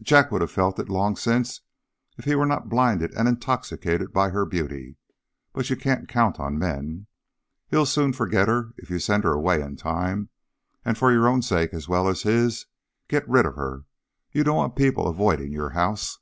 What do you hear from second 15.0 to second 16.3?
avoiding your house!"